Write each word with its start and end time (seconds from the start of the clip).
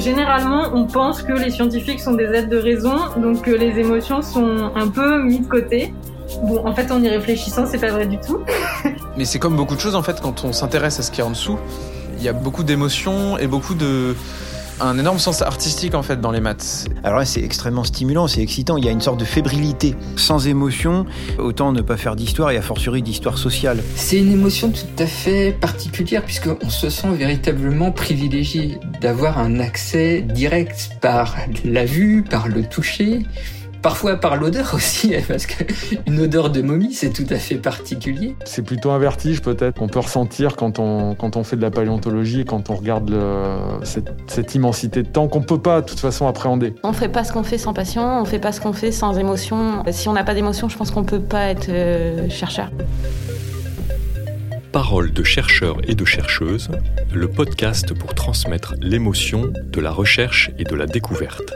généralement, 0.00 0.70
on 0.74 0.86
pense 0.86 1.22
que 1.22 1.32
les 1.32 1.50
scientifiques 1.50 2.00
sont 2.00 2.14
des 2.14 2.24
êtres 2.24 2.48
de 2.48 2.56
raison, 2.56 2.94
donc 3.16 3.42
que 3.42 3.50
les 3.50 3.78
émotions 3.78 4.22
sont 4.22 4.72
un 4.74 4.88
peu 4.88 5.22
mises 5.22 5.42
de 5.42 5.46
côté. 5.46 5.94
Bon, 6.42 6.66
en 6.66 6.74
fait, 6.74 6.90
en 6.90 7.02
y 7.02 7.08
réfléchissant, 7.08 7.66
c'est 7.66 7.78
pas 7.78 7.90
vrai 7.90 8.06
du 8.06 8.18
tout. 8.18 8.40
Mais 9.16 9.24
c'est 9.24 9.38
comme 9.38 9.56
beaucoup 9.56 9.74
de 9.74 9.80
choses, 9.80 9.94
en 9.94 10.02
fait, 10.02 10.20
quand 10.20 10.44
on 10.44 10.52
s'intéresse 10.52 10.98
à 11.00 11.02
ce 11.02 11.10
qui 11.10 11.20
est 11.20 11.24
en 11.24 11.30
dessous, 11.30 11.58
il 12.18 12.24
y 12.24 12.28
a 12.28 12.32
beaucoup 12.32 12.62
d'émotions 12.62 13.38
et 13.38 13.46
beaucoup 13.46 13.74
de 13.74 14.14
un 14.80 14.98
énorme 14.98 15.18
sens 15.18 15.42
artistique 15.42 15.94
en 15.94 16.02
fait 16.02 16.20
dans 16.20 16.30
les 16.30 16.40
maths. 16.40 16.88
Alors 17.04 17.18
là, 17.18 17.24
c'est 17.24 17.42
extrêmement 17.42 17.84
stimulant, 17.84 18.28
c'est 18.28 18.42
excitant. 18.42 18.76
Il 18.76 18.84
y 18.84 18.88
a 18.88 18.90
une 18.90 19.00
sorte 19.00 19.20
de 19.20 19.24
fébrilité. 19.24 19.94
Sans 20.16 20.46
émotion, 20.46 21.06
autant 21.38 21.72
ne 21.72 21.82
pas 21.82 21.96
faire 21.96 22.16
d'histoire 22.16 22.50
et 22.50 22.56
a 22.56 22.62
fortiori 22.62 23.02
d'histoire 23.02 23.38
sociale. 23.38 23.82
C'est 23.96 24.18
une 24.18 24.32
émotion 24.32 24.70
tout 24.70 25.02
à 25.02 25.06
fait 25.06 25.52
particulière 25.52 26.24
puisqu'on 26.24 26.70
se 26.70 26.90
sent 26.90 27.12
véritablement 27.12 27.92
privilégié 27.92 28.78
d'avoir 29.00 29.38
un 29.38 29.60
accès 29.60 30.22
direct 30.22 30.90
par 31.00 31.36
la 31.64 31.84
vue, 31.84 32.22
par 32.22 32.48
le 32.48 32.62
toucher 32.64 33.20
Parfois 33.82 34.16
par 34.16 34.36
l'odeur 34.36 34.70
aussi, 34.74 35.14
parce 35.26 35.46
qu'une 35.46 36.20
odeur 36.20 36.50
de 36.50 36.62
momie, 36.62 36.92
c'est 36.92 37.10
tout 37.10 37.26
à 37.30 37.36
fait 37.36 37.56
particulier. 37.56 38.36
C'est 38.44 38.62
plutôt 38.62 38.90
un 38.90 38.98
vertige 38.98 39.40
peut-être 39.40 39.78
qu'on 39.78 39.88
peut 39.88 40.00
ressentir 40.00 40.56
quand 40.56 40.78
on, 40.78 41.14
quand 41.14 41.36
on 41.36 41.44
fait 41.44 41.56
de 41.56 41.62
la 41.62 41.70
paléontologie, 41.70 42.44
quand 42.44 42.70
on 42.70 42.74
regarde 42.74 43.10
le, 43.10 43.56
cette, 43.84 44.12
cette, 44.26 44.54
immensité 44.54 45.02
de 45.02 45.08
temps 45.08 45.28
qu'on 45.28 45.40
ne 45.40 45.44
peut 45.44 45.60
pas 45.60 45.80
de 45.80 45.86
toute 45.86 46.00
façon 46.00 46.26
appréhender. 46.26 46.74
On 46.82 46.88
ne 46.88 46.94
fait 46.94 47.08
pas 47.08 47.24
ce 47.24 47.32
qu'on 47.32 47.42
fait 47.42 47.58
sans 47.58 47.72
passion, 47.72 48.02
on 48.02 48.22
ne 48.22 48.26
fait 48.26 48.38
pas 48.38 48.52
ce 48.52 48.60
qu'on 48.60 48.72
fait 48.72 48.92
sans 48.92 49.18
émotion. 49.18 49.82
Si 49.90 50.08
on 50.08 50.12
n'a 50.12 50.24
pas 50.24 50.34
d'émotion, 50.34 50.68
je 50.68 50.76
pense 50.76 50.90
qu'on 50.90 51.02
ne 51.02 51.06
peut 51.06 51.20
pas 51.20 51.46
être 51.46 51.68
euh, 51.68 52.28
chercheur. 52.28 52.70
Parole 54.72 55.12
de 55.12 55.24
chercheurs 55.24 55.78
et 55.88 55.94
de 55.94 56.04
chercheuses, 56.04 56.68
le 57.12 57.28
podcast 57.28 57.92
pour 57.94 58.14
transmettre 58.14 58.74
l'émotion 58.80 59.50
de 59.64 59.80
la 59.80 59.90
recherche 59.90 60.50
et 60.58 60.64
de 60.64 60.74
la 60.76 60.86
découverte. 60.86 61.54